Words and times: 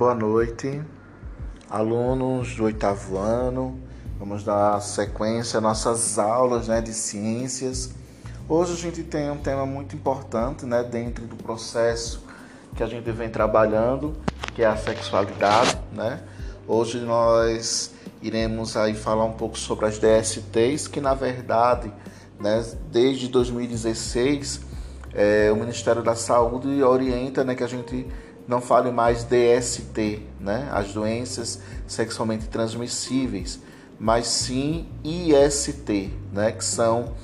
Boa 0.00 0.14
noite, 0.14 0.80
alunos 1.68 2.56
do 2.56 2.64
oitavo 2.64 3.18
ano. 3.18 3.78
Vamos 4.18 4.42
dar 4.42 4.80
sequência 4.80 5.58
às 5.58 5.62
nossas 5.62 6.18
aulas 6.18 6.68
né, 6.68 6.80
de 6.80 6.94
ciências. 6.94 7.92
Hoje 8.48 8.72
a 8.72 8.76
gente 8.76 9.02
tem 9.02 9.30
um 9.30 9.36
tema 9.36 9.66
muito 9.66 9.94
importante 9.94 10.64
né, 10.64 10.82
dentro 10.82 11.26
do 11.26 11.36
processo 11.36 12.24
que 12.74 12.82
a 12.82 12.86
gente 12.86 13.12
vem 13.12 13.28
trabalhando, 13.28 14.16
que 14.54 14.62
é 14.62 14.66
a 14.66 14.74
sexualidade. 14.74 15.76
Né? 15.92 16.18
Hoje 16.66 16.98
nós 17.00 17.92
iremos 18.22 18.78
aí 18.78 18.94
falar 18.94 19.26
um 19.26 19.34
pouco 19.34 19.58
sobre 19.58 19.84
as 19.84 19.98
DSTs, 19.98 20.88
que 20.88 20.98
na 20.98 21.12
verdade, 21.12 21.92
né, 22.38 22.64
desde 22.90 23.28
2016, 23.28 24.62
é, 25.12 25.52
o 25.52 25.56
Ministério 25.56 26.02
da 26.02 26.14
Saúde 26.14 26.82
orienta 26.82 27.44
né, 27.44 27.54
que 27.54 27.62
a 27.62 27.68
gente 27.68 28.06
não 28.50 28.60
fale 28.60 28.90
mais 28.90 29.22
DST, 29.22 30.26
né, 30.40 30.68
as 30.72 30.92
doenças 30.92 31.60
sexualmente 31.86 32.48
transmissíveis, 32.48 33.60
mas 33.96 34.26
sim 34.26 34.88
IST, 35.04 36.12
né, 36.32 36.50
que 36.50 36.64
são 36.64 37.14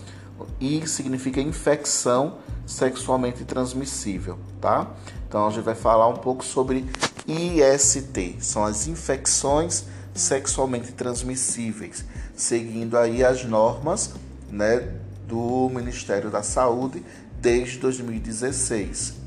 I 0.61 0.87
significa 0.87 1.41
infecção 1.41 2.39
sexualmente 2.65 3.45
transmissível, 3.45 4.39
tá? 4.61 4.95
Então 5.27 5.49
a 5.49 5.51
gente 5.51 5.65
vai 5.65 5.75
falar 5.75 6.07
um 6.07 6.17
pouco 6.17 6.45
sobre 6.45 6.87
IST, 7.27 8.37
são 8.39 8.65
as 8.65 8.87
infecções 8.87 9.85
sexualmente 10.15 10.93
transmissíveis, 10.93 12.05
seguindo 12.37 12.97
aí 12.97 13.25
as 13.25 13.45
normas, 13.45 14.15
né, 14.49 14.93
do 15.27 15.69
Ministério 15.71 16.31
da 16.31 16.45
Saúde 16.45 17.03
desde 17.41 17.79
2016. 17.79 19.26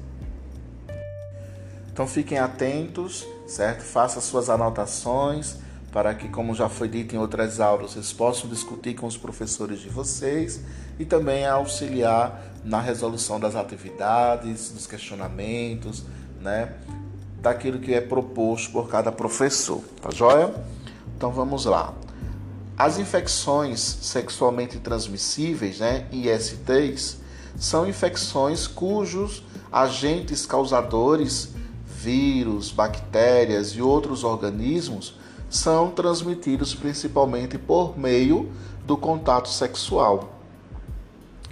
Então 2.00 2.08
fiquem 2.08 2.38
atentos, 2.38 3.28
certo? 3.46 3.82
Faça 3.82 4.22
suas 4.22 4.50
anotações 4.50 5.58
para 5.92 6.16
que, 6.16 6.30
como 6.30 6.56
já 6.56 6.70
foi 6.70 6.88
dito 6.88 7.14
em 7.14 7.20
outras 7.20 7.60
aulas, 7.60 7.92
vocês 7.92 8.14
possam 8.14 8.50
discutir 8.50 8.94
com 8.96 9.06
os 9.06 9.18
professores 9.18 9.82
de 9.82 9.90
vocês 9.90 10.62
e 10.98 11.04
também 11.04 11.46
auxiliar 11.46 12.42
na 12.64 12.80
resolução 12.80 13.38
das 13.38 13.54
atividades, 13.54 14.72
dos 14.72 14.88
questionamentos, 14.88 16.06
né? 16.40 16.74
Daquilo 17.42 17.80
que 17.80 17.94
é 17.94 18.00
proposto 18.00 18.72
por 18.72 18.88
cada 18.88 19.12
professor, 19.12 19.84
tá 20.02 20.10
joia? 20.10 20.56
Então 21.18 21.34
vamos 21.34 21.66
lá. 21.66 21.94
As 22.78 22.98
infecções 22.98 23.82
sexualmente 23.82 24.80
transmissíveis, 24.80 25.80
né, 25.80 26.08
ISTs, 26.14 27.18
são 27.58 27.86
infecções 27.86 28.68
cujos 28.68 29.44
agentes 29.70 30.46
causadores, 30.46 31.59
vírus, 32.00 32.72
bactérias 32.72 33.72
e 33.72 33.82
outros 33.82 34.24
organismos, 34.24 35.16
são 35.50 35.92
transmitidos 35.92 36.74
principalmente 36.74 37.58
por 37.58 37.98
meio 37.98 38.50
do 38.86 38.96
contato 38.96 39.50
sexual, 39.50 40.30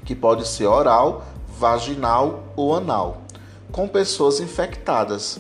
que 0.06 0.16
pode 0.16 0.48
ser 0.48 0.68
oral, 0.68 1.26
vaginal 1.60 2.44
ou 2.56 2.76
anal, 2.76 3.22
com 3.72 3.88
pessoas 3.88 4.40
infectadas. 4.40 5.40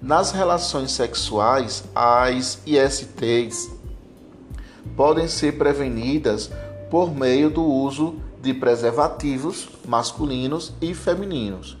Nas 0.00 0.30
relações 0.30 0.92
sexuais, 0.92 1.84
as 1.94 2.60
ISTs 2.66 3.70
podem 4.94 5.26
ser 5.26 5.56
prevenidas 5.56 6.50
por 6.90 7.14
meio 7.14 7.48
do 7.50 7.64
uso 7.64 8.16
de 8.42 8.52
preservativos 8.52 9.68
masculinos 9.86 10.72
e 10.80 10.94
femininos. 10.94 11.76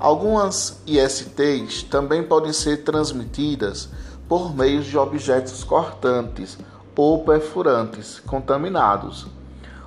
Algumas 0.00 0.80
ISTs 0.86 1.82
também 1.84 2.22
podem 2.22 2.52
ser 2.52 2.78
transmitidas 2.78 3.90
por 4.26 4.54
meio 4.54 4.82
de 4.82 4.96
objetos 4.96 5.62
cortantes 5.62 6.58
ou 6.96 7.22
perfurantes 7.22 8.18
contaminados. 8.18 9.26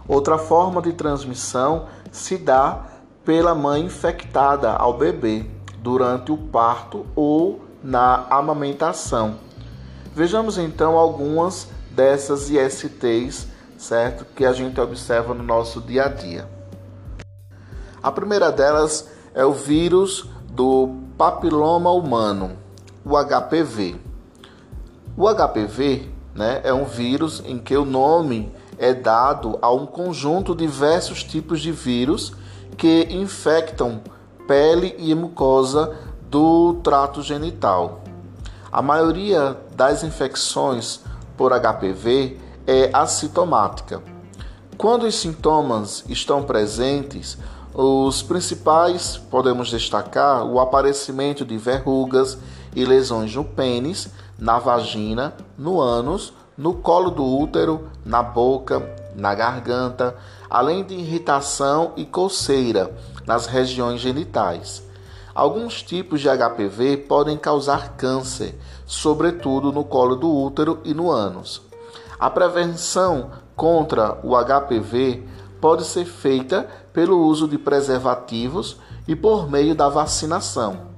Outra 0.07 0.38
forma 0.38 0.81
de 0.81 0.94
transmissão 0.94 1.88
se 2.12 2.38
dá 2.38 2.85
pela 3.25 3.53
mãe 3.56 3.84
infectada 3.84 4.72
ao 4.72 4.97
bebê 4.97 5.46
durante 5.79 6.31
o 6.31 6.38
parto 6.38 7.06
ou 7.16 7.62
na 7.84 8.25
amamentação. 8.29 9.35
Vejamos 10.16 10.57
então 10.57 10.97
algumas 10.97 11.68
dessas 11.91 12.50
ISTs 12.50 13.47
certo? 13.84 14.25
Que 14.25 14.46
a 14.46 14.53
gente 14.53 14.79
observa 14.79 15.34
no 15.34 15.44
nosso 15.44 15.81
dia 15.81 16.06
a 16.06 16.07
dia. 16.07 16.47
A 18.02 18.12
primeira 18.12 18.52
delas 18.52 19.09
é 19.33 19.45
o 19.45 19.53
vírus 19.53 20.25
do 20.51 20.89
papiloma 21.17 21.91
humano, 21.91 22.57
o 23.05 23.11
HPV. 23.17 23.95
O 25.17 25.27
HPV 25.27 26.09
né, 26.35 26.61
é 26.63 26.73
um 26.73 26.85
vírus 26.85 27.41
em 27.45 27.57
que 27.57 27.75
o 27.75 27.85
nome 27.85 28.51
é 28.77 28.93
dado 28.93 29.57
a 29.61 29.72
um 29.72 29.85
conjunto 29.85 30.55
de 30.55 30.66
diversos 30.66 31.23
tipos 31.23 31.61
de 31.61 31.72
vírus 31.72 32.33
que 32.77 33.07
infectam 33.11 34.01
pele 34.47 34.95
e 34.97 35.13
mucosa 35.13 35.95
do 36.29 36.75
trato 36.83 37.22
genital. 37.22 38.01
A 38.72 38.81
maioria 38.81 39.57
das 39.75 40.03
infecções 40.03 41.01
por 41.38 41.51
HPV 41.51 42.39
é 42.66 42.89
assintomática. 42.91 44.01
Quando 44.77 45.03
os 45.03 45.16
sintomas 45.16 46.03
estão 46.09 46.43
presentes, 46.43 47.38
os 47.73 48.22
principais 48.22 49.17
podemos 49.17 49.69
destacar 49.69 50.45
o 50.45 50.59
aparecimento 50.59 51.44
de 51.44 51.57
verrugas 51.57 52.38
e 52.75 52.85
lesões 52.85 53.35
no 53.35 53.44
pênis, 53.44 54.09
na 54.38 54.59
vagina, 54.59 55.34
no 55.57 55.81
ânus, 55.81 56.34
no 56.56 56.75
colo 56.75 57.09
do 57.09 57.25
útero, 57.25 57.89
na 58.06 58.22
boca, 58.22 58.88
na 59.16 59.34
garganta, 59.34 60.16
além 60.47 60.84
de 60.84 60.94
irritação 60.94 61.94
e 61.97 62.06
coceira 62.06 62.95
nas 63.25 63.47
regiões 63.47 64.00
genitais. 64.00 64.84
Alguns 65.34 65.81
tipos 65.81 66.22
de 66.22 66.29
HPV 66.29 66.97
podem 67.07 67.38
causar 67.38 67.94
câncer, 67.97 68.55
sobretudo 68.85 69.72
no 69.72 69.84
colo 69.84 70.16
do 70.16 70.31
útero 70.31 70.79
e 70.84 70.94
no 70.94 71.09
ânus. 71.09 71.59
A 72.19 72.29
prevenção 72.29 73.31
contra 73.55 74.19
o 74.23 74.35
HPV 74.35 75.23
pode 75.59 75.85
ser 75.85 76.05
feita 76.05 76.67
pelo 76.93 77.19
uso 77.19 77.47
de 77.47 77.57
preservativos 77.57 78.77
e 79.07 79.15
por 79.15 79.49
meio 79.49 79.73
da 79.73 79.89
vacinação. 79.89 80.93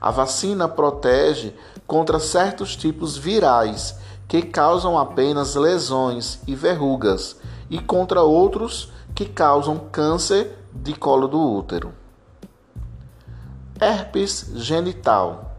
A 0.00 0.10
vacina 0.10 0.68
protege 0.68 1.54
contra 1.86 2.18
certos 2.18 2.74
tipos 2.74 3.16
virais 3.16 3.96
que 4.26 4.42
causam 4.42 4.98
apenas 4.98 5.54
lesões 5.54 6.40
e 6.46 6.54
verrugas 6.54 7.36
e 7.68 7.78
contra 7.78 8.22
outros 8.22 8.92
que 9.14 9.24
causam 9.24 9.78
câncer 9.90 10.58
de 10.72 10.94
colo 10.94 11.28
do 11.28 11.40
útero. 11.40 11.92
Herpes 13.80 14.52
genital. 14.56 15.56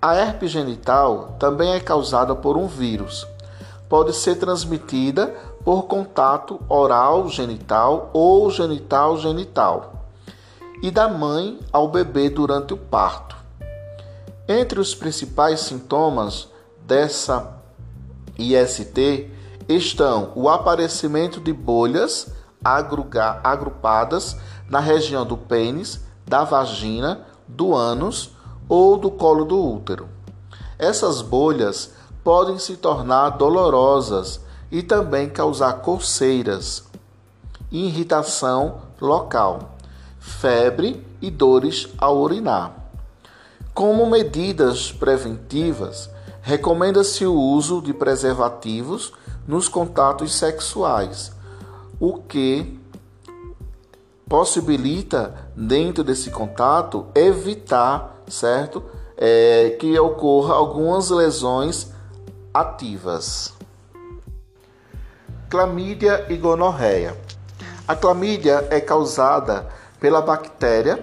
A 0.00 0.14
herpes 0.14 0.50
genital 0.50 1.36
também 1.38 1.72
é 1.72 1.80
causada 1.80 2.34
por 2.34 2.56
um 2.56 2.66
vírus 2.66 3.26
pode 3.88 4.14
ser 4.14 4.36
transmitida 4.36 5.28
por 5.64 5.84
contato 5.84 6.60
oral 6.68 7.28
genital 7.28 8.10
ou 8.12 8.50
genital 8.50 9.18
genital 9.18 10.06
e 10.82 10.90
da 10.90 11.08
mãe 11.08 11.58
ao 11.72 11.88
bebê 11.88 12.30
durante 12.30 12.72
o 12.74 12.76
parto. 12.76 13.36
Entre 14.46 14.80
os 14.80 14.94
principais 14.94 15.60
sintomas 15.60 16.48
dessa 16.86 17.58
IST 18.38 19.30
estão 19.68 20.32
o 20.34 20.48
aparecimento 20.48 21.40
de 21.40 21.52
bolhas 21.52 22.32
agrupadas 23.42 24.36
na 24.68 24.80
região 24.80 25.26
do 25.26 25.36
pênis, 25.36 26.00
da 26.26 26.44
vagina, 26.44 27.26
do 27.46 27.74
ânus 27.74 28.30
ou 28.68 28.96
do 28.96 29.10
colo 29.10 29.44
do 29.44 29.62
útero. 29.62 30.08
Essas 30.78 31.20
bolhas 31.20 31.92
podem 32.28 32.58
se 32.58 32.76
tornar 32.76 33.30
dolorosas 33.38 34.38
e 34.70 34.82
também 34.82 35.30
causar 35.30 35.80
coceiras, 35.80 36.84
irritação 37.72 38.82
local, 39.00 39.78
febre 40.18 41.02
e 41.22 41.30
dores 41.30 41.88
ao 41.96 42.18
urinar. 42.18 42.74
Como 43.72 44.04
medidas 44.04 44.92
preventivas, 44.92 46.10
recomenda-se 46.42 47.24
o 47.24 47.32
uso 47.32 47.80
de 47.80 47.94
preservativos 47.94 49.10
nos 49.46 49.66
contatos 49.66 50.34
sexuais, 50.34 51.32
o 51.98 52.18
que 52.18 52.78
possibilita, 54.28 55.48
dentro 55.56 56.04
desse 56.04 56.30
contato, 56.30 57.06
evitar, 57.14 58.22
certo? 58.26 58.82
É, 59.16 59.78
que 59.80 59.98
ocorra 59.98 60.52
algumas 60.52 61.08
lesões 61.08 61.96
ativas. 62.52 63.54
Clamídia 65.48 66.26
e 66.28 66.36
gonorreia. 66.36 67.16
A 67.86 67.94
clamídia 67.96 68.66
é 68.70 68.80
causada 68.80 69.66
pela 69.98 70.20
bactéria 70.20 71.02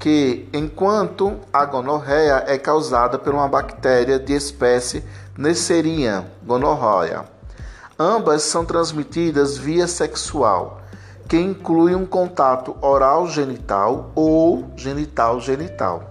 que 0.00 0.48
enquanto 0.54 1.38
a 1.52 1.66
gonorreia 1.66 2.42
é 2.46 2.56
causada 2.56 3.18
por 3.18 3.34
uma 3.34 3.46
bactéria 3.46 4.18
de 4.18 4.32
espécie 4.32 5.04
Neisseria 5.36 6.26
gonorrhoeae. 6.42 7.22
Ambas 7.98 8.42
são 8.42 8.64
transmitidas 8.64 9.58
via 9.58 9.86
sexual, 9.86 10.80
que 11.28 11.38
inclui 11.38 11.94
um 11.94 12.06
contato 12.06 12.74
oral 12.80 13.28
genital 13.28 14.10
ou 14.14 14.72
genital 14.74 15.38
genital. 15.38 16.02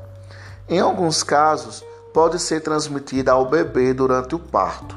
Em 0.68 0.80
alguns 0.80 1.24
casos, 1.24 1.84
pode 2.14 2.40
ser 2.40 2.62
transmitida 2.62 3.32
ao 3.32 3.46
bebê 3.46 3.94
durante 3.94 4.36
o 4.36 4.40
parto. 4.40 4.96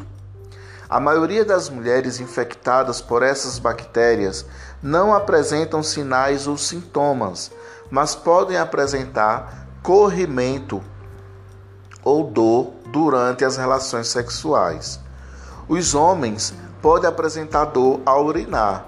A 0.89 1.01
maioria 1.01 1.45
das 1.45 1.71
mulheres 1.71 2.21
infectadas 2.21 3.01
por 3.01 3.23
essas 3.23 3.59
bactérias 3.59 4.45
não 4.83 5.15
apresentam 5.15 5.83
sinais 5.83 6.47
ou 6.47 6.59
sintomas, 6.59 7.51
mas 7.91 8.15
podem 8.15 8.59
apresentar 8.59 9.67
corrimento 9.83 10.83
ou 12.05 12.25
dor 12.25 12.73
durante 12.89 13.45
as 13.45 13.57
relações 13.57 14.09
sexuais. 14.09 15.01
Os 15.69 15.95
homens 15.95 16.53
podem 16.83 17.09
apresentar 17.09 17.67
dor 17.67 18.01
ao 18.05 18.27
urinar, 18.27 18.85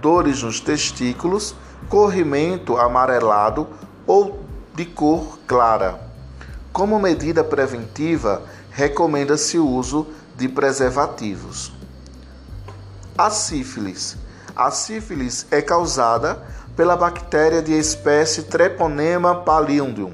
dores 0.00 0.42
nos 0.42 0.60
testículos, 0.60 1.54
corrimento 1.88 2.76
amarelado 2.76 3.66
ou 4.06 4.40
de 4.74 4.84
cor 4.84 5.38
clara. 5.46 6.05
Como 6.76 6.98
medida 6.98 7.42
preventiva, 7.42 8.42
recomenda-se 8.70 9.58
o 9.58 9.66
uso 9.66 10.08
de 10.36 10.46
preservativos. 10.46 11.72
A 13.16 13.30
sífilis. 13.30 14.14
A 14.54 14.70
sífilis 14.70 15.46
é 15.50 15.62
causada 15.62 16.42
pela 16.76 16.94
bactéria 16.94 17.62
de 17.62 17.72
espécie 17.72 18.42
Treponema 18.42 19.36
pallidum. 19.36 20.12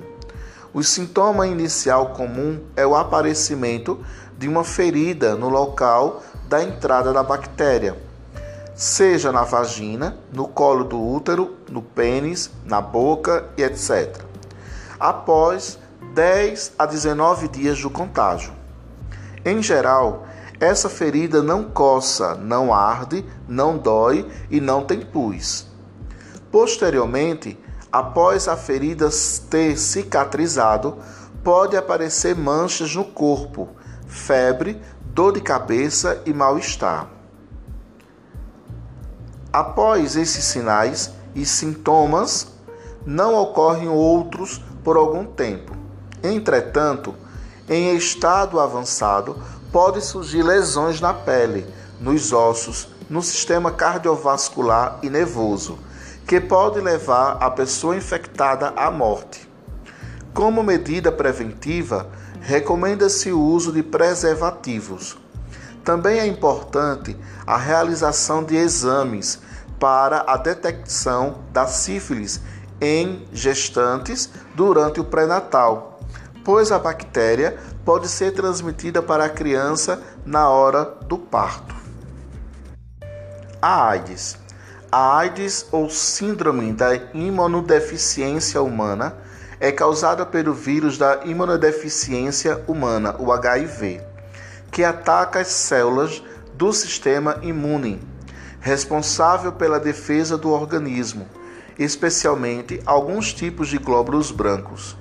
O 0.72 0.84
sintoma 0.84 1.48
inicial 1.48 2.10
comum 2.10 2.60
é 2.76 2.86
o 2.86 2.94
aparecimento 2.94 3.98
de 4.38 4.46
uma 4.46 4.62
ferida 4.62 5.34
no 5.34 5.48
local 5.48 6.22
da 6.48 6.62
entrada 6.62 7.12
da 7.12 7.24
bactéria, 7.24 8.00
seja 8.72 9.32
na 9.32 9.42
vagina, 9.42 10.16
no 10.32 10.46
colo 10.46 10.84
do 10.84 11.04
útero, 11.04 11.56
no 11.68 11.82
pênis, 11.82 12.52
na 12.64 12.80
boca 12.80 13.46
e 13.56 13.64
etc. 13.64 14.22
Após 15.00 15.81
10 16.14 16.72
a 16.78 16.86
19 16.86 17.48
dias 17.48 17.80
do 17.80 17.88
contágio. 17.88 18.52
Em 19.44 19.62
geral, 19.62 20.26
essa 20.60 20.88
ferida 20.88 21.42
não 21.42 21.64
coça, 21.64 22.36
não 22.36 22.72
arde, 22.72 23.24
não 23.48 23.76
dói 23.76 24.28
e 24.50 24.60
não 24.60 24.84
tem 24.84 25.00
pus. 25.00 25.66
Posteriormente, 26.52 27.58
após 27.90 28.46
a 28.46 28.56
ferida 28.56 29.08
ter 29.50 29.76
cicatrizado, 29.76 30.98
pode 31.42 31.76
aparecer 31.76 32.36
manchas 32.36 32.94
no 32.94 33.04
corpo, 33.04 33.70
febre, 34.06 34.80
dor 35.06 35.32
de 35.32 35.40
cabeça 35.40 36.22
e 36.24 36.32
mal-estar. 36.32 37.08
Após 39.52 40.14
esses 40.14 40.44
sinais 40.44 41.12
e 41.34 41.44
sintomas, 41.44 42.52
não 43.04 43.34
ocorrem 43.34 43.88
outros 43.88 44.62
por 44.84 44.96
algum 44.96 45.24
tempo. 45.24 45.81
Entretanto, 46.22 47.14
em 47.68 47.96
estado 47.96 48.60
avançado, 48.60 49.36
pode 49.72 50.00
surgir 50.00 50.42
lesões 50.42 51.00
na 51.00 51.12
pele, 51.12 51.66
nos 52.00 52.32
ossos, 52.32 52.88
no 53.08 53.22
sistema 53.22 53.70
cardiovascular 53.72 54.98
e 55.02 55.10
nervoso, 55.10 55.78
que 56.26 56.40
pode 56.40 56.80
levar 56.80 57.38
a 57.40 57.50
pessoa 57.50 57.96
infectada 57.96 58.72
à 58.76 58.90
morte. 58.90 59.48
Como 60.32 60.62
medida 60.62 61.10
preventiva, 61.10 62.08
recomenda-se 62.40 63.32
o 63.32 63.40
uso 63.40 63.72
de 63.72 63.82
preservativos. 63.82 65.18
Também 65.84 66.20
é 66.20 66.26
importante 66.26 67.16
a 67.46 67.56
realização 67.56 68.44
de 68.44 68.54
exames 68.56 69.40
para 69.78 70.24
a 70.26 70.36
detecção 70.36 71.38
da 71.52 71.66
sífilis 71.66 72.40
em 72.80 73.26
gestantes 73.32 74.30
durante 74.54 75.00
o 75.00 75.04
pré-natal 75.04 75.91
pois 76.44 76.72
a 76.72 76.78
bactéria 76.78 77.56
pode 77.84 78.08
ser 78.08 78.32
transmitida 78.32 79.02
para 79.02 79.24
a 79.24 79.28
criança 79.28 80.02
na 80.24 80.48
hora 80.48 80.84
do 81.06 81.18
parto. 81.18 81.74
A 83.60 83.88
AIDS. 83.88 84.38
A 84.90 85.18
AIDS, 85.18 85.66
ou 85.72 85.88
Síndrome 85.88 86.72
da 86.72 86.94
Imunodeficiência 87.14 88.60
Humana, 88.60 89.16
é 89.62 89.70
causada 89.70 90.26
pelo 90.26 90.52
vírus 90.52 90.98
da 90.98 91.20
imunodeficiência 91.24 92.60
humana, 92.66 93.14
o 93.20 93.30
HIV, 93.30 94.02
que 94.72 94.82
ataca 94.82 95.38
as 95.38 95.46
células 95.46 96.20
do 96.54 96.72
sistema 96.72 97.38
imune, 97.42 98.02
responsável 98.60 99.52
pela 99.52 99.78
defesa 99.78 100.36
do 100.36 100.50
organismo, 100.50 101.28
especialmente 101.78 102.82
alguns 102.84 103.32
tipos 103.32 103.68
de 103.68 103.78
glóbulos 103.78 104.32
brancos. 104.32 104.96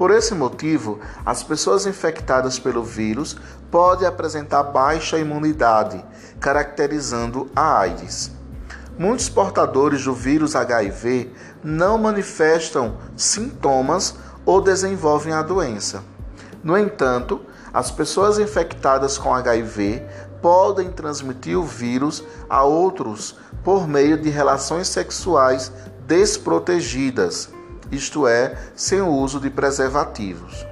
Por 0.00 0.10
esse 0.10 0.34
motivo, 0.34 0.98
as 1.26 1.42
pessoas 1.42 1.84
infectadas 1.84 2.58
pelo 2.58 2.82
vírus 2.82 3.36
podem 3.70 4.08
apresentar 4.08 4.62
baixa 4.62 5.18
imunidade, 5.18 6.02
caracterizando 6.40 7.50
a 7.54 7.80
AIDS. 7.80 8.30
Muitos 8.98 9.28
portadores 9.28 10.02
do 10.02 10.14
vírus 10.14 10.56
HIV 10.56 11.30
não 11.62 11.98
manifestam 11.98 12.96
sintomas 13.14 14.14
ou 14.46 14.62
desenvolvem 14.62 15.34
a 15.34 15.42
doença. 15.42 16.02
No 16.64 16.78
entanto, 16.78 17.42
as 17.70 17.90
pessoas 17.90 18.38
infectadas 18.38 19.18
com 19.18 19.34
HIV 19.34 20.02
podem 20.40 20.90
transmitir 20.90 21.58
o 21.58 21.62
vírus 21.62 22.24
a 22.48 22.64
outros 22.64 23.36
por 23.62 23.86
meio 23.86 24.16
de 24.16 24.30
relações 24.30 24.88
sexuais 24.88 25.70
desprotegidas 26.06 27.50
isto 27.90 28.26
é, 28.26 28.56
sem 28.74 29.00
o 29.00 29.08
uso 29.08 29.40
de 29.40 29.50
preservativos. 29.50 30.66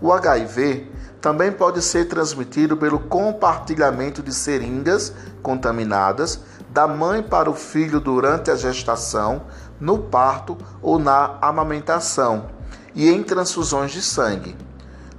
O 0.00 0.12
HIV 0.12 0.90
também 1.20 1.50
pode 1.50 1.80
ser 1.80 2.06
transmitido 2.06 2.76
pelo 2.76 2.98
compartilhamento 2.98 4.22
de 4.22 4.32
seringas 4.32 5.12
contaminadas 5.42 6.40
da 6.70 6.86
mãe 6.86 7.22
para 7.22 7.48
o 7.48 7.54
filho 7.54 8.00
durante 8.00 8.50
a 8.50 8.56
gestação, 8.56 9.42
no 9.80 9.98
parto 9.98 10.58
ou 10.82 10.98
na 10.98 11.38
amamentação 11.40 12.50
e 12.94 13.08
em 13.08 13.22
transfusões 13.22 13.92
de 13.92 14.02
sangue. 14.02 14.56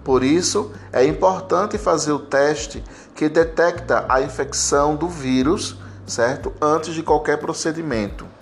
Por 0.04 0.24
isso, 0.24 0.72
é 0.94 1.04
importante 1.04 1.78
fazer 1.78 2.12
o 2.12 2.20
teste 2.20 2.84
que 3.16 3.28
detecta 3.28 4.06
a 4.08 4.22
infecção 4.22 4.96
do 4.96 5.08
vírus, 5.08 5.78
certo? 6.06 6.54
Antes 6.62 6.94
de 6.94 7.02
qualquer 7.02 7.38
procedimento. 7.40 8.35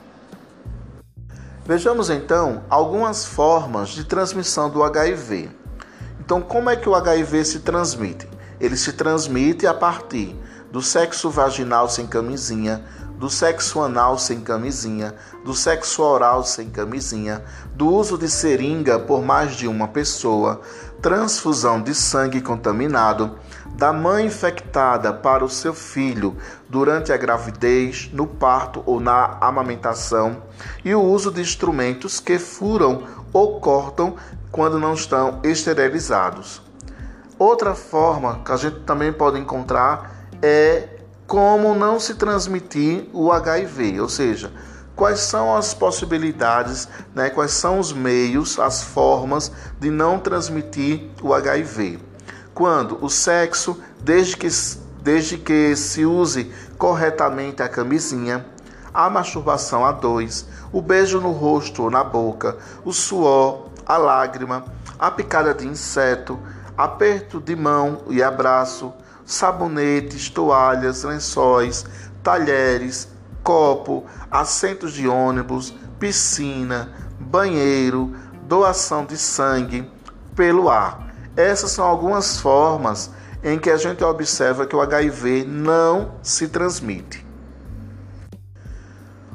Vejamos 1.65 2.09
então 2.09 2.61
algumas 2.69 3.23
formas 3.23 3.89
de 3.89 4.03
transmissão 4.03 4.69
do 4.69 4.83
HIV. 4.83 5.49
Então, 6.19 6.41
como 6.41 6.69
é 6.69 6.75
que 6.75 6.89
o 6.89 6.93
HIV 6.93 7.45
se 7.45 7.59
transmite? 7.59 8.27
Ele 8.59 8.75
se 8.75 8.91
transmite 8.91 9.65
a 9.65 9.73
partir 9.73 10.37
do 10.69 10.81
sexo 10.81 11.29
vaginal 11.29 11.87
sem 11.87 12.05
camisinha, 12.05 12.83
do 13.17 13.29
sexo 13.29 13.79
anal 13.79 14.19
sem 14.19 14.41
camisinha, 14.41 15.15
do 15.45 15.53
sexo 15.53 16.03
oral 16.03 16.43
sem 16.43 16.69
camisinha, 16.69 17.41
do 17.73 17.87
uso 17.87 18.17
de 18.17 18.29
seringa 18.29 18.99
por 18.99 19.21
mais 19.21 19.55
de 19.55 19.65
uma 19.65 19.87
pessoa, 19.87 20.59
transfusão 21.03 21.81
de 21.81 21.93
sangue 21.93 22.39
contaminado, 22.39 23.37
da 23.75 23.91
mãe 23.91 24.25
infectada 24.25 25.11
para 25.11 25.43
o 25.43 25.49
seu 25.49 25.73
filho 25.73 26.37
durante 26.69 27.11
a 27.11 27.17
gravidez, 27.17 28.09
no 28.13 28.25
parto 28.25 28.81
ou 28.85 29.01
na 29.01 29.37
amamentação, 29.41 30.41
e 30.83 30.95
o 30.95 31.01
uso 31.01 31.29
de 31.29 31.41
instrumentos 31.41 32.21
que 32.21 32.39
furam 32.39 33.03
ou 33.33 33.59
cortam 33.59 34.15
quando 34.49 34.79
não 34.79 34.93
estão 34.93 35.41
esterilizados. 35.43 36.61
Outra 37.37 37.75
forma 37.75 38.39
que 38.45 38.53
a 38.53 38.57
gente 38.57 38.79
também 38.81 39.11
pode 39.11 39.37
encontrar 39.37 40.29
é 40.41 40.87
como 41.27 41.75
não 41.75 41.99
se 41.99 42.15
transmitir 42.15 43.09
o 43.11 43.29
HIV, 43.29 43.99
ou 43.99 44.07
seja, 44.07 44.53
quais 44.95 45.19
são 45.19 45.55
as 45.55 45.73
possibilidades, 45.73 46.87
né, 47.13 47.29
quais 47.29 47.51
são 47.51 47.79
os 47.79 47.91
meios, 47.91 48.59
as 48.59 48.83
formas 48.83 49.51
de 49.79 49.89
não 49.89 50.19
transmitir 50.19 51.09
o 51.21 51.33
HIV. 51.33 51.99
Quando 52.53 53.03
o 53.03 53.09
sexo, 53.09 53.81
desde 53.99 54.37
que, 54.37 54.47
desde 55.01 55.37
que 55.37 55.75
se 55.75 56.05
use 56.05 56.51
corretamente 56.77 57.63
a 57.63 57.69
camisinha, 57.69 58.45
a 58.93 59.09
masturbação 59.09 59.83
a 59.83 59.91
dois, 59.91 60.47
o 60.71 60.81
beijo 60.81 61.19
no 61.19 61.31
rosto 61.31 61.83
ou 61.83 61.89
na 61.89 62.03
boca, 62.03 62.57
o 62.85 62.93
suor, 62.93 63.69
a 63.85 63.97
lágrima, 63.97 64.63
a 64.99 65.09
picada 65.09 65.53
de 65.53 65.67
inseto, 65.67 66.39
aperto 66.77 67.39
de 67.39 67.55
mão 67.55 68.03
e 68.09 68.21
abraço, 68.21 68.93
sabonetes, 69.25 70.29
toalhas, 70.29 71.03
lençóis, 71.03 71.85
talheres, 72.21 73.07
copo, 73.43 74.05
assentos 74.31 74.93
de 74.93 75.07
ônibus, 75.07 75.73
piscina, 75.99 76.93
banheiro, 77.19 78.15
doação 78.43 79.05
de 79.05 79.17
sangue 79.17 79.89
pelo 80.35 80.69
ar. 80.69 81.13
Essas 81.35 81.71
são 81.71 81.85
algumas 81.85 82.39
formas 82.39 83.11
em 83.43 83.59
que 83.59 83.69
a 83.69 83.77
gente 83.77 84.03
observa 84.03 84.65
que 84.65 84.75
o 84.75 84.81
HIV 84.81 85.45
não 85.45 86.15
se 86.23 86.47
transmite. 86.47 87.25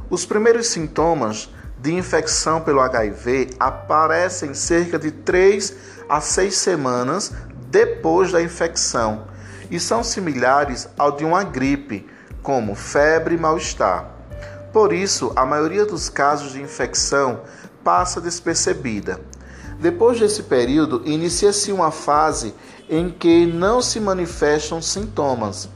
Os 0.09 0.25
primeiros 0.25 0.69
sintomas 0.69 1.51
de 1.79 1.95
infecção 1.95 2.61
pelo 2.61 2.81
HIV 2.81 3.51
aparecem 3.61 4.55
cerca 4.55 4.99
de 4.99 5.11
3 5.11 5.75
a 6.09 6.21
6 6.21 6.57
semanas 6.57 7.33
depois 7.71 8.33
da 8.33 8.43
infecção 8.43 9.29
e 9.71 9.79
são 9.79 10.03
similares 10.03 10.89
ao 10.97 11.13
de 11.13 11.25
uma 11.25 11.45
gripe, 11.45 12.09
como 12.49 12.75
febre 12.75 13.35
e 13.35 13.39
mal-estar. 13.39 14.11
Por 14.73 14.91
isso, 14.91 15.31
a 15.37 15.45
maioria 15.45 15.85
dos 15.85 16.09
casos 16.09 16.53
de 16.53 16.63
infecção 16.63 17.43
passa 17.85 18.23
despercebida. 18.23 19.21
Depois 19.79 20.19
desse 20.19 20.45
período, 20.45 21.03
inicia-se 21.05 21.71
uma 21.71 21.91
fase 21.91 22.55
em 22.89 23.11
que 23.11 23.45
não 23.45 23.83
se 23.83 24.01
manifestam 24.01 24.81
sintomas, 24.81 25.69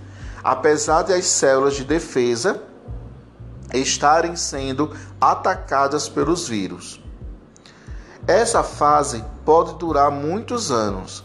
apesar 0.43 1.03
de 1.03 1.13
as 1.13 1.27
células 1.27 1.75
de 1.75 1.85
defesa 1.85 2.63
estarem 3.75 4.35
sendo 4.35 4.97
atacadas 5.21 6.09
pelos 6.09 6.49
vírus. 6.49 7.05
Essa 8.27 8.63
fase 8.63 9.23
pode 9.45 9.75
durar 9.75 10.11
muitos 10.11 10.71
anos. 10.71 11.23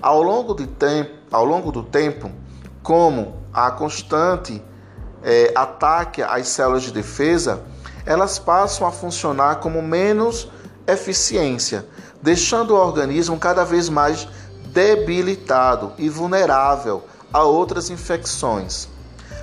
Ao 0.00 0.20
longo, 0.20 0.56
tempo, 0.56 1.12
ao 1.30 1.44
longo 1.44 1.70
do 1.70 1.84
tempo, 1.84 2.32
como 2.82 3.36
a 3.54 3.70
constante 3.70 4.60
é, 5.22 5.52
ataque 5.54 6.22
às 6.22 6.48
células 6.48 6.82
de 6.82 6.92
defesa, 6.92 7.62
elas 8.04 8.38
passam 8.38 8.86
a 8.86 8.92
funcionar 8.92 9.56
como 9.56 9.80
menos 9.80 10.48
eficiência, 10.86 11.86
deixando 12.20 12.74
o 12.74 12.76
organismo 12.76 13.38
cada 13.38 13.64
vez 13.64 13.88
mais 13.88 14.28
debilitado 14.66 15.92
e 15.98 16.08
vulnerável 16.08 17.04
a 17.32 17.42
outras 17.44 17.90
infecções. 17.90 18.88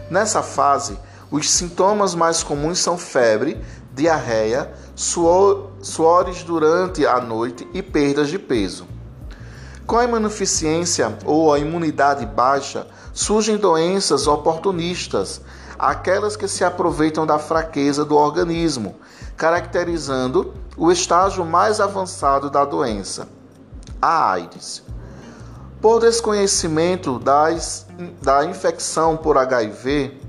Nessa 0.10 0.42
fase, 0.42 0.98
os 1.32 1.50
sintomas 1.50 2.16
mais 2.16 2.42
comuns 2.42 2.80
são 2.80 2.98
febre, 2.98 3.62
diarreia, 3.94 4.72
suor, 4.96 5.72
suores 5.82 6.44
durante 6.44 7.06
a 7.06 7.20
noite 7.20 7.68
e 7.74 7.82
perdas 7.82 8.30
de 8.30 8.40
peso. 8.40 8.88
Com 9.86 9.98
a 9.98 10.04
imunodeficiência 10.04 11.18
ou 11.26 11.54
a 11.54 11.60
imunidade 11.60 12.26
baixa, 12.26 12.88
surgem 13.14 13.58
doenças 13.58 14.28
oportunistas, 14.28 15.42
aquelas 15.80 16.36
que 16.36 16.48
se 16.48 16.66
aproveitam 16.66 17.26
da 17.26 17.40
fraqueza 17.40 18.04
do 18.04 18.18
organismo, 18.18 18.98
caracterizando 19.38 20.54
o 20.76 20.92
estágio 20.92 21.46
mais 21.46 21.80
avançado 21.80 22.50
da 22.50 22.66
doença, 22.66 23.30
a 24.02 24.32
AIDS. 24.32 24.84
Por 25.82 26.02
desconhecimento 26.02 27.18
das, 27.18 27.88
da 28.22 28.44
infecção 28.44 29.16
por 29.16 29.38
HIV, 29.38 30.20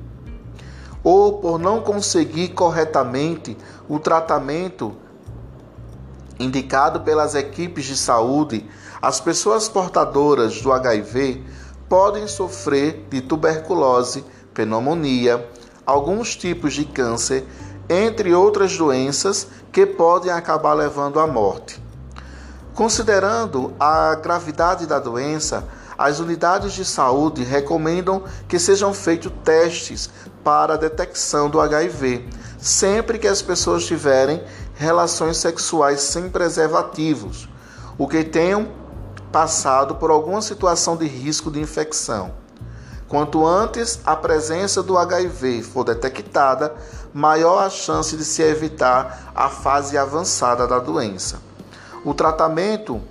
ou 1.03 1.39
por 1.39 1.59
não 1.59 1.81
conseguir 1.81 2.51
corretamente 2.51 3.59
o 3.89 3.99
tratamento 3.99 4.95
indicado 6.39 7.01
pelas 7.01 7.35
equipes 7.35 7.87
de 7.87 7.97
saúde, 7.97 8.69
as 9.03 9.21
pessoas 9.21 9.69
portadoras 9.69 10.61
do 10.61 10.73
HIV 10.73 11.45
podem 11.89 12.29
sofrer 12.29 13.07
de 13.11 13.21
tuberculose, 13.21 14.25
pneumonia, 14.67 15.49
alguns 15.87 16.37
tipos 16.37 16.75
de 16.75 16.85
câncer, 16.85 17.47
entre 17.89 18.35
outras 18.35 18.77
doenças 18.77 19.47
que 19.73 19.85
podem 19.85 20.31
acabar 20.31 20.75
levando 20.75 21.19
à 21.19 21.27
morte. 21.27 21.83
Considerando 22.75 23.73
a 23.79 24.15
gravidade 24.15 24.87
da 24.87 24.99
doença, 24.99 25.67
as 25.99 26.19
unidades 26.19 26.73
de 26.73 26.85
saúde 26.85 27.43
recomendam 27.43 28.25
que 28.49 28.59
sejam 28.59 28.95
feitos 28.95 29.33
testes 29.45 30.09
para 30.43 30.75
a 30.75 30.77
detecção 30.77 31.51
do 31.51 31.61
HIV, 31.61 32.27
sempre 32.59 33.19
que 33.19 33.29
as 33.29 33.43
pessoas 33.43 33.85
tiverem 33.85 34.43
relações 34.75 35.37
sexuais 35.37 36.01
sem 36.01 36.31
preservativos, 36.31 37.49
o 37.99 38.09
que 38.09 38.25
tenham 38.25 38.69
passado 39.31 39.97
por 39.97 40.11
alguma 40.11 40.41
situação 40.41 40.97
de 40.97 41.07
risco 41.07 41.51
de 41.51 41.61
infecção. 41.61 42.33
Quanto 43.11 43.45
antes 43.45 43.99
a 44.07 44.15
presença 44.15 44.85
do 44.85 44.97
HIV 44.97 45.65
for 45.65 45.83
detectada, 45.83 46.73
maior 47.13 47.65
a 47.65 47.69
chance 47.69 48.17
de 48.17 48.25
se 48.25 48.41
evitar 48.41 49.33
a 49.35 49.49
fase 49.49 49.99
avançada 49.99 50.65
da 50.65 50.79
doença. 50.79 51.41
O 52.05 52.15
tratamento 52.15 53.03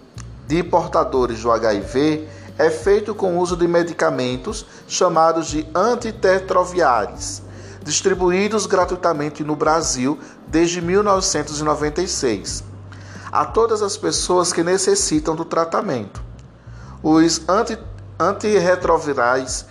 de 0.48 0.64
portadores 0.64 1.42
do 1.42 1.52
HIV 1.52 2.30
é 2.58 2.70
feito 2.70 3.14
com 3.14 3.36
o 3.36 3.42
uso 3.42 3.58
de 3.58 3.68
medicamentos 3.68 4.66
chamados 4.88 5.48
de 5.48 5.68
antitetrovirais, 5.76 7.42
distribuídos 7.84 8.66
gratuitamente 8.66 9.44
no 9.44 9.54
Brasil 9.54 10.18
desde 10.48 10.80
1996, 10.80 12.64
a 13.30 13.44
todas 13.44 13.82
as 13.82 13.98
pessoas 13.98 14.54
que 14.54 14.64
necessitam 14.64 15.36
do 15.36 15.44
tratamento. 15.44 16.24
Os 17.04 17.42
anti, 17.50 17.78
antirretrovirais 18.18 19.66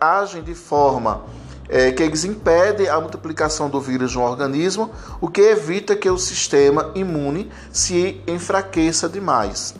agem 0.00 0.42
de 0.42 0.54
forma 0.54 1.22
é, 1.68 1.90
que 1.92 2.02
eles 2.02 2.24
impedem 2.24 2.88
a 2.88 3.00
multiplicação 3.00 3.68
do 3.68 3.80
vírus 3.80 4.14
no 4.14 4.22
organismo, 4.22 4.90
o 5.20 5.28
que 5.28 5.40
evita 5.40 5.96
que 5.96 6.08
o 6.08 6.18
sistema 6.18 6.90
imune 6.94 7.50
se 7.72 8.20
enfraqueça 8.26 9.08
demais. 9.08 9.74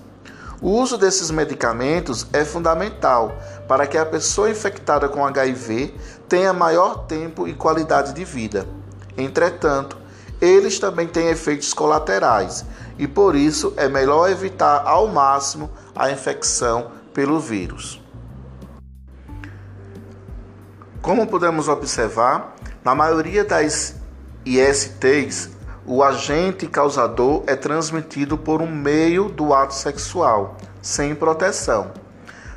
O 0.61 0.71
uso 0.71 0.97
desses 0.97 1.31
medicamentos 1.31 2.27
é 2.33 2.45
fundamental 2.45 3.37
para 3.69 3.87
que 3.87 3.99
a 3.99 4.07
pessoa 4.07 4.51
infectada 4.51 5.09
com 5.09 5.25
HIV 5.25 5.95
tenha 6.29 6.53
maior 6.53 7.07
tempo 7.07 7.47
e 7.47 7.55
qualidade 7.55 8.15
de 8.15 8.25
vida. 8.25 8.67
Entretanto, 9.17 9.99
eles 10.41 10.79
também 10.79 11.07
têm 11.07 11.29
efeitos 11.29 11.73
colaterais 11.75 12.65
e 12.99 13.07
por 13.07 13.37
isso 13.37 13.75
é 13.77 13.89
melhor 13.89 14.31
evitar 14.31 14.83
ao 14.87 15.09
máximo 15.09 15.71
a 15.95 16.11
infecção 16.11 16.91
pelo 17.13 17.39
vírus. 17.39 18.01
Como 21.07 21.25
podemos 21.25 21.69
observar, 21.69 22.57
na 22.85 22.93
maioria 22.93 23.45
das 23.45 23.95
ISTs, 24.45 25.51
o 25.87 26.03
agente 26.03 26.67
causador 26.67 27.45
é 27.47 27.55
transmitido 27.55 28.37
por 28.37 28.61
um 28.61 28.67
meio 28.67 29.29
do 29.29 29.55
ato 29.55 29.73
sexual, 29.73 30.57
sem 30.83 31.15
proteção. 31.15 31.93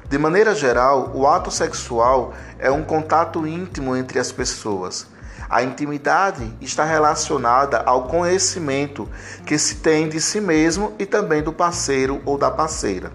De 0.10 0.18
maneira 0.18 0.56
geral, 0.56 1.12
o 1.14 1.28
ato 1.28 1.52
sexual 1.52 2.34
é 2.58 2.72
um 2.72 2.84
contato 2.84 3.46
íntimo 3.46 3.96
entre 3.96 4.18
as 4.18 4.32
pessoas. 4.32 5.06
A 5.48 5.62
intimidade 5.62 6.52
está 6.60 6.84
relacionada 6.84 7.84
ao 7.86 8.06
conhecimento 8.08 9.08
que 9.46 9.60
se 9.60 9.76
tem 9.76 10.10
de 10.10 10.20
si 10.20 10.42
mesmo 10.42 10.96
e 10.98 11.06
também 11.06 11.44
do 11.44 11.54
parceiro 11.54 12.20
ou 12.26 12.36
da 12.36 12.50
parceira. 12.50 13.12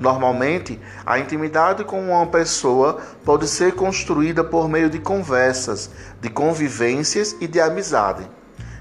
Normalmente, 0.00 0.80
a 1.04 1.18
intimidade 1.18 1.84
com 1.84 2.00
uma 2.00 2.26
pessoa 2.26 2.98
pode 3.24 3.48
ser 3.48 3.74
construída 3.74 4.44
por 4.44 4.68
meio 4.68 4.88
de 4.88 4.98
conversas, 4.98 5.90
de 6.20 6.30
convivências 6.30 7.36
e 7.40 7.46
de 7.46 7.60
amizade. 7.60 8.28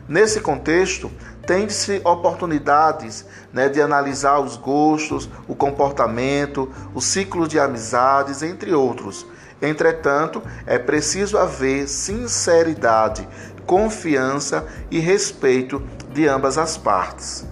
Nesse 0.07 0.39
contexto, 0.39 1.11
tem-se 1.45 2.01
oportunidades 2.03 3.25
né, 3.51 3.67
de 3.67 3.81
analisar 3.81 4.39
os 4.39 4.55
gostos, 4.55 5.29
o 5.47 5.55
comportamento, 5.55 6.71
o 6.93 7.01
ciclo 7.01 7.47
de 7.47 7.59
amizades, 7.59 8.43
entre 8.43 8.73
outros. 8.73 9.25
Entretanto, 9.61 10.41
é 10.65 10.77
preciso 10.77 11.37
haver 11.37 11.87
sinceridade, 11.87 13.27
confiança 13.65 14.65
e 14.91 14.99
respeito 14.99 15.81
de 16.13 16.27
ambas 16.27 16.57
as 16.57 16.77
partes. 16.77 17.45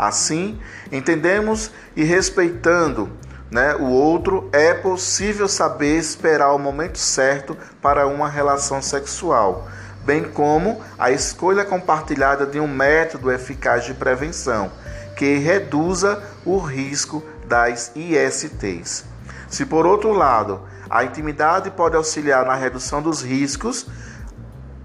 Assim, 0.00 0.58
entendemos 0.90 1.70
e 1.94 2.02
respeitando 2.04 3.10
né, 3.50 3.74
o 3.74 3.86
outro, 3.86 4.48
é 4.52 4.72
possível 4.72 5.48
saber 5.48 5.98
esperar 5.98 6.54
o 6.54 6.58
momento 6.58 6.98
certo 6.98 7.56
para 7.82 8.06
uma 8.06 8.28
relação 8.28 8.80
sexual 8.80 9.68
bem 10.04 10.24
como 10.24 10.80
a 10.98 11.10
escolha 11.10 11.64
compartilhada 11.64 12.46
de 12.46 12.58
um 12.58 12.66
método 12.66 13.30
eficaz 13.30 13.84
de 13.84 13.94
prevenção 13.94 14.70
que 15.16 15.36
reduza 15.36 16.22
o 16.44 16.58
risco 16.58 17.22
das 17.46 17.92
ISTs. 17.94 19.04
Se 19.48 19.66
por 19.66 19.86
outro 19.86 20.12
lado, 20.12 20.62
a 20.88 21.04
intimidade 21.04 21.70
pode 21.70 21.96
auxiliar 21.96 22.46
na 22.46 22.54
redução 22.54 23.02
dos 23.02 23.22
riscos 23.22 23.86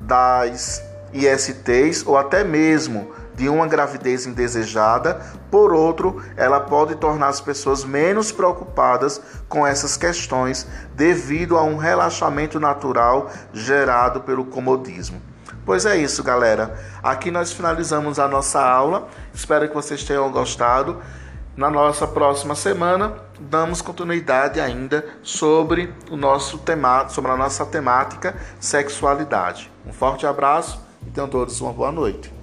das 0.01 0.83
ISTs 1.13 2.05
ou 2.05 2.17
até 2.17 2.43
mesmo 2.43 3.13
de 3.35 3.49
uma 3.49 3.67
gravidez 3.67 4.25
indesejada, 4.25 5.21
por 5.51 5.73
outro, 5.73 6.21
ela 6.37 6.59
pode 6.59 6.95
tornar 6.95 7.27
as 7.27 7.41
pessoas 7.41 7.83
menos 7.83 8.31
preocupadas 8.31 9.21
com 9.47 9.65
essas 9.65 9.97
questões 9.97 10.67
devido 10.93 11.57
a 11.57 11.63
um 11.63 11.77
relaxamento 11.77 12.59
natural 12.59 13.29
gerado 13.53 14.21
pelo 14.21 14.45
comodismo. 14.45 15.21
Pois 15.65 15.85
é 15.85 15.97
isso, 15.97 16.23
galera. 16.23 16.79
Aqui 17.01 17.31
nós 17.31 17.51
finalizamos 17.51 18.19
a 18.19 18.27
nossa 18.27 18.63
aula. 18.63 19.07
Espero 19.33 19.67
que 19.67 19.73
vocês 19.73 20.03
tenham 20.03 20.31
gostado. 20.31 21.01
Na 21.57 21.71
nossa 21.71 22.05
próxima 22.05 22.53
semana, 22.53 23.13
damos 23.39 23.81
continuidade 23.81 24.59
ainda 24.59 25.05
sobre 25.23 25.93
o 26.11 26.17
nosso 26.17 26.57
tema, 26.57 27.07
sobre 27.07 27.31
a 27.31 27.37
nossa 27.37 27.65
temática 27.65 28.35
sexualidade. 28.59 29.71
Um 29.87 29.93
forte 29.93 30.27
abraço 30.27 30.81
e 31.07 31.09
tenham 31.09 31.29
todos 31.29 31.61
uma 31.61 31.71
boa 31.71 31.93
noite. 31.93 32.34